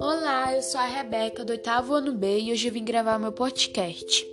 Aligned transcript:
Olá, 0.00 0.54
eu 0.54 0.62
sou 0.62 0.80
a 0.80 0.86
Rebeca 0.86 1.44
do 1.44 1.50
oitavo 1.50 1.94
ano 1.94 2.12
B 2.12 2.40
e 2.40 2.52
hoje 2.52 2.70
vim 2.70 2.84
gravar 2.84 3.18
meu 3.18 3.32
podcast. 3.32 4.26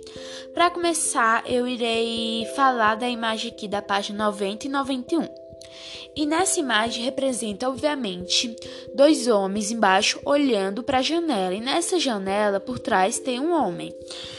Para 0.54 0.70
começar, 0.70 1.44
eu 1.46 1.68
irei 1.68 2.46
falar 2.56 2.94
da 2.94 3.08
imagem 3.08 3.52
aqui 3.52 3.68
da 3.68 3.82
página 3.82 4.24
90 4.24 4.66
e 4.66 4.70
91. 4.70 5.45
E 6.16 6.24
nessa 6.24 6.58
imagem 6.58 7.04
representa, 7.04 7.68
obviamente, 7.68 8.56
dois 8.94 9.28
homens 9.28 9.70
embaixo 9.70 10.18
olhando 10.24 10.82
para 10.82 10.98
a 10.98 11.02
janela. 11.02 11.54
E 11.54 11.60
nessa 11.60 12.00
janela, 12.00 12.58
por 12.58 12.78
trás, 12.78 13.18
tem 13.18 13.38
um 13.38 13.52
homem. 13.52 13.94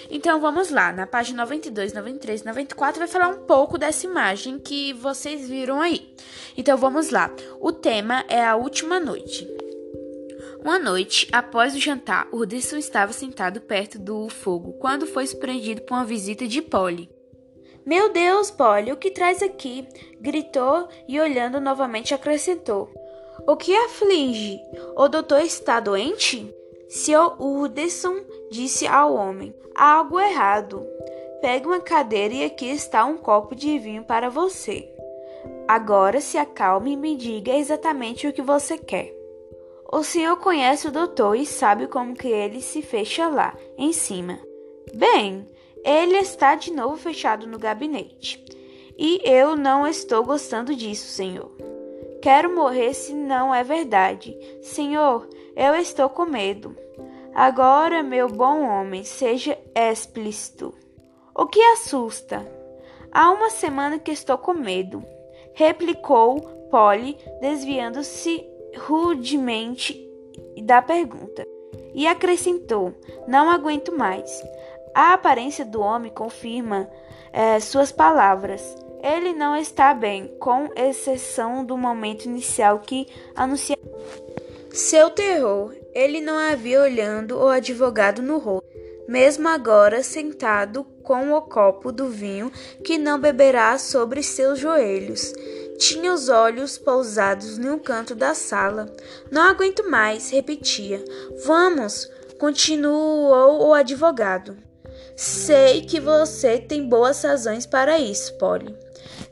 Então 0.10 0.42
vamos 0.42 0.72
lá, 0.72 0.92
na 0.92 1.06
página 1.06 1.44
92, 1.44 1.94
93, 1.94 2.44
94 2.44 2.98
vai 2.98 3.08
falar 3.08 3.28
um 3.28 3.46
pouco 3.46 3.78
dessa 3.78 4.08
imagem 4.08 4.58
que 4.58 4.92
vocês 4.94 5.48
viram 5.48 5.80
aí. 5.80 6.12
Então 6.58 6.76
vamos 6.78 7.12
lá. 7.12 7.32
O 7.60 7.72
tema 7.72 8.26
é 8.28 8.44
a 8.44 8.56
última 8.56 9.00
noite. 9.00 9.48
Uma 10.60 10.80
noite, 10.80 11.28
após 11.32 11.76
o 11.76 11.80
jantar, 11.80 12.28
Urderson 12.32 12.78
estava 12.78 13.14
sentado 13.14 13.62
perto 13.62 14.00
do 14.00 14.28
fogo 14.30 14.74
quando 14.74 15.06
foi 15.06 15.28
surpreendido 15.28 15.84
por 15.84 15.94
uma 15.94 16.06
visita 16.06 16.48
de 16.48 16.62
Polly. 16.62 17.08
Meu 17.88 18.12
Deus, 18.12 18.52
Polly, 18.52 18.92
o 18.92 18.98
que 18.98 19.10
traz 19.10 19.42
aqui? 19.42 19.88
gritou 20.20 20.90
e, 21.08 21.18
olhando 21.22 21.62
novamente, 21.62 22.14
acrescentou: 22.14 22.90
O 23.48 23.56
que 23.56 23.74
aflige? 23.74 24.60
O 24.94 25.08
doutor 25.08 25.40
está 25.40 25.80
doente? 25.80 26.54
Sr. 26.90 27.42
Urderson 27.42 28.18
disse 28.52 28.86
ao 28.86 29.16
homem: 29.16 29.56
Há 29.74 30.00
algo 30.00 30.20
errado. 30.20 30.86
Pegue 31.40 31.66
uma 31.66 31.80
cadeira 31.80 32.34
e 32.34 32.44
aqui 32.44 32.66
está 32.66 33.06
um 33.06 33.16
copo 33.16 33.56
de 33.56 33.80
vinho 33.80 34.04
para 34.04 34.30
você. 34.30 34.86
Agora 35.66 36.20
se 36.20 36.38
acalme 36.38 36.92
e 36.92 36.98
me 36.98 37.16
diga 37.16 37.56
exatamente 37.56 38.28
o 38.28 38.34
que 38.34 38.42
você 38.42 38.78
quer. 38.78 39.16
O 39.94 40.04
senhor 40.04 40.36
conhece 40.36 40.90
o 40.90 40.92
doutor 40.92 41.36
e 41.38 41.46
sabe 41.46 41.88
como 41.88 42.14
que 42.14 42.28
ele 42.28 42.60
se 42.60 42.82
fecha 42.82 43.30
lá, 43.30 43.56
em 43.78 43.94
cima. 43.94 44.38
Bem, 44.94 45.48
ele 45.84 46.18
está 46.18 46.56
de 46.56 46.72
novo 46.72 46.98
fechado 46.98 47.48
no 47.48 47.58
gabinete. 47.58 48.44
E 48.98 49.22
eu 49.24 49.56
não 49.56 49.88
estou 49.88 50.24
gostando 50.24 50.76
disso, 50.76 51.08
senhor. 51.08 51.52
Quero 52.22 52.56
morrer 52.56 52.94
se 52.94 53.14
não 53.14 53.54
é 53.54 53.64
verdade. 53.64 54.36
Senhor, 54.62 55.28
eu 55.56 55.76
estou 55.76 56.10
com 56.10 56.26
medo. 56.26 56.76
Agora, 57.34 58.02
meu 58.02 58.28
bom 58.28 58.68
homem, 58.68 59.04
seja 59.04 59.58
explícito. 59.76 60.74
O 61.36 61.46
que 61.46 61.62
assusta? 61.62 62.46
Há 63.12 63.32
uma 63.32 63.50
semana 63.50 64.00
que 64.00 64.12
estou 64.12 64.38
com 64.38 64.54
medo, 64.54 65.04
replicou 65.54 66.42
Polly, 66.70 67.18
desviando-se 67.40 68.44
rudemente 68.78 70.04
da 70.64 70.82
pergunta. 70.82 71.46
E 71.94 72.08
acrescentou: 72.08 72.94
Não 73.28 73.50
aguento 73.50 73.96
mais. 73.96 74.44
A 74.98 75.14
aparência 75.14 75.64
do 75.64 75.80
homem 75.80 76.12
confirma 76.12 76.90
é, 77.32 77.60
suas 77.60 77.92
palavras. 77.92 78.76
Ele 79.04 79.32
não 79.32 79.56
está 79.56 79.94
bem, 79.94 80.36
com 80.40 80.70
exceção 80.76 81.64
do 81.64 81.78
momento 81.78 82.26
inicial 82.26 82.80
que 82.80 83.06
anuncia 83.36 83.78
seu 84.72 85.12
terror. 85.12 85.72
Ele 85.94 86.20
não 86.20 86.36
havia 86.40 86.82
olhando 86.82 87.38
o 87.38 87.48
advogado 87.48 88.24
no 88.24 88.40
rosto, 88.40 88.68
mesmo 89.08 89.48
agora 89.48 90.02
sentado 90.02 90.84
com 91.04 91.32
o 91.32 91.42
copo 91.44 91.92
do 91.92 92.10
vinho 92.10 92.52
que 92.84 92.98
não 92.98 93.20
beberá 93.20 93.78
sobre 93.78 94.24
seus 94.24 94.58
joelhos. 94.58 95.32
Tinha 95.78 96.12
os 96.12 96.28
olhos 96.28 96.76
pousados 96.76 97.60
um 97.60 97.78
canto 97.78 98.16
da 98.16 98.34
sala. 98.34 98.92
Não 99.30 99.44
aguento 99.44 99.88
mais, 99.88 100.32
repetia. 100.32 101.06
Vamos, 101.46 102.10
continuou 102.40 103.68
o 103.68 103.76
advogado. 103.76 104.66
Sei 105.18 105.82
que 105.82 106.00
você 106.00 106.60
tem 106.60 106.88
boas 106.88 107.24
razões 107.24 107.66
para 107.66 107.98
isso, 107.98 108.38
Polly. 108.38 108.76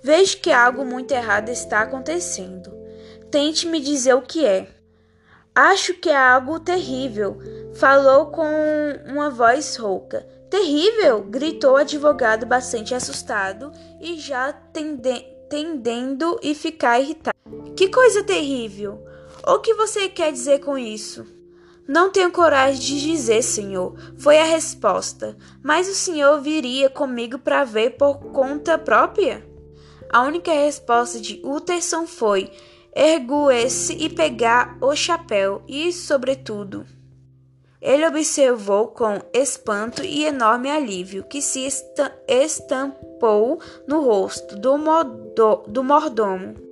Vejo 0.01 0.39
que 0.39 0.51
algo 0.51 0.83
muito 0.83 1.11
errado 1.11 1.49
está 1.49 1.81
acontecendo. 1.81 2.75
Tente 3.29 3.67
me 3.67 3.79
dizer 3.79 4.15
o 4.15 4.23
que 4.23 4.43
é. 4.43 4.67
Acho 5.53 5.93
que 5.93 6.09
é 6.09 6.17
algo 6.17 6.59
terrível, 6.59 7.37
falou 7.75 8.31
com 8.31 8.43
uma 9.05 9.29
voz 9.29 9.75
rouca. 9.75 10.25
Terrível! 10.49 11.21
gritou 11.21 11.73
o 11.73 11.77
advogado 11.77 12.47
bastante 12.47 12.95
assustado 12.95 13.71
e 14.01 14.19
já 14.19 14.51
tendendo 14.51 15.35
tendendo 15.47 16.39
e 16.41 16.55
ficar 16.55 16.99
irritado. 16.99 17.37
Que 17.77 17.89
coisa 17.89 18.23
terrível! 18.23 19.05
O 19.45 19.59
que 19.59 19.75
você 19.75 20.09
quer 20.09 20.31
dizer 20.31 20.61
com 20.61 20.75
isso? 20.75 21.27
Não 21.87 22.11
tenho 22.11 22.31
coragem 22.31 22.79
de 22.79 23.01
dizer, 23.01 23.43
senhor, 23.43 23.95
foi 24.17 24.39
a 24.39 24.43
resposta. 24.43 25.37
Mas 25.61 25.87
o 25.87 25.93
senhor 25.93 26.41
viria 26.41 26.89
comigo 26.89 27.37
para 27.37 27.63
ver 27.63 27.91
por 27.91 28.17
conta 28.31 28.77
própria? 28.77 29.45
A 30.09 30.23
única 30.23 30.51
resposta 30.51 31.19
de 31.19 31.41
Utterson 31.43 32.07
foi 32.07 32.51
erguer-se 32.95 33.93
e 33.93 34.09
pegar 34.09 34.77
o 34.81 34.95
chapéu 34.95 35.61
e, 35.67 35.91
sobretudo, 35.91 36.85
ele 37.81 38.07
observou 38.07 38.87
com 38.87 39.21
espanto 39.31 40.03
e 40.03 40.25
enorme 40.25 40.71
alívio 40.71 41.23
que 41.23 41.39
se 41.39 41.67
estampou 42.27 43.59
no 43.87 44.01
rosto 44.01 44.55
do, 44.55 44.75
do 45.67 45.83
mordomo. 45.83 46.64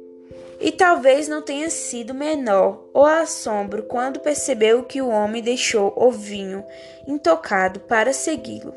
E 0.63 0.71
talvez 0.71 1.27
não 1.27 1.41
tenha 1.41 1.69
sido 1.69 2.13
menor 2.13 2.89
o 2.93 3.03
assombro 3.03 3.83
quando 3.83 4.21
percebeu 4.21 4.81
que 4.83 5.01
o 5.01 5.09
homem 5.09 5.43
deixou 5.43 5.93
o 5.93 6.09
vinho 6.09 6.63
intocado 7.05 7.81
para 7.81 8.13
segui-lo. 8.13 8.73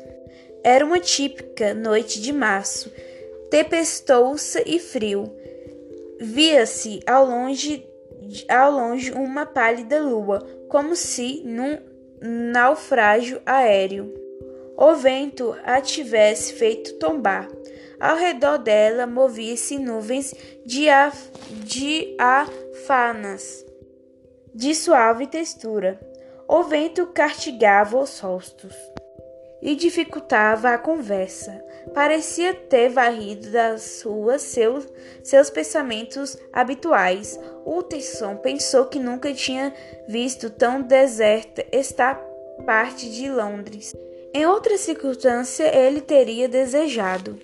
Era 0.61 0.85
uma 0.85 0.99
típica 0.99 1.73
noite 1.73 2.19
de 2.19 2.33
março, 2.33 2.91
tempestosa 3.49 4.61
e 4.65 4.79
frio. 4.79 5.33
Via-se 6.19 6.99
ao 7.07 7.25
longe, 7.25 7.87
ao 8.49 8.69
longe 8.69 9.13
uma 9.13 9.45
pálida 9.45 9.97
lua, 9.97 10.45
como 10.67 10.93
se 10.93 11.41
num 11.45 11.77
naufrágio 12.51 13.41
aéreo. 13.45 14.13
O 14.75 14.93
vento 14.93 15.55
a 15.63 15.79
tivesse 15.79 16.51
feito 16.51 16.95
tombar. 16.95 17.47
Ao 17.99 18.15
redor 18.15 18.59
dela 18.59 19.07
movia-se 19.07 19.79
nuvens 19.79 20.33
de, 20.65 20.87
af 20.87 21.31
de 21.49 22.15
afanas, 22.19 23.65
de 24.53 24.75
suave 24.75 25.25
textura. 25.25 25.99
O 26.47 26.63
vento 26.63 27.07
castigava 27.07 27.97
os 27.97 28.19
rostos 28.19 28.73
e 29.61 29.75
dificultava 29.75 30.69
a 30.69 30.77
conversa. 30.77 31.63
Parecia 31.93 32.53
ter 32.53 32.89
varrido 32.89 33.49
das 33.49 34.03
ruas 34.03 34.43
seus, 34.43 34.87
seus 35.23 35.49
pensamentos 35.49 36.37
habituais. 36.53 37.39
Utterson 37.65 38.37
pensou 38.37 38.85
que 38.85 38.99
nunca 38.99 39.33
tinha 39.33 39.73
visto 40.07 40.49
tão 40.49 40.81
deserta 40.81 41.65
esta 41.71 42.13
parte 42.65 43.09
de 43.09 43.29
Londres. 43.29 43.95
Em 44.33 44.45
outra 44.45 44.77
circunstância, 44.77 45.75
ele 45.75 46.01
teria 46.01 46.47
desejado. 46.47 47.39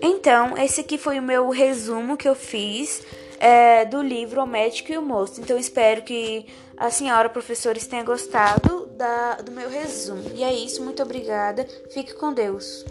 Então, 0.00 0.56
esse 0.56 0.80
aqui 0.80 0.96
foi 0.98 1.18
o 1.18 1.22
meu 1.22 1.50
resumo 1.50 2.16
que 2.16 2.28
eu 2.28 2.34
fiz 2.34 3.02
é, 3.38 3.84
do 3.84 4.02
livro 4.02 4.42
O 4.42 4.46
Médico 4.46 4.92
e 4.92 4.98
o 4.98 5.02
Moço. 5.02 5.40
Então, 5.40 5.58
espero 5.58 6.02
que 6.02 6.46
a 6.76 6.90
senhora 6.90 7.28
professores 7.28 7.86
tenha 7.86 8.04
gostado 8.04 8.86
da, 8.96 9.36
do 9.36 9.50
meu 9.52 9.68
resumo. 9.68 10.30
E 10.34 10.44
é 10.44 10.52
isso, 10.52 10.82
muito 10.82 11.02
obrigada. 11.02 11.66
Fique 11.92 12.14
com 12.14 12.32
Deus. 12.32 12.84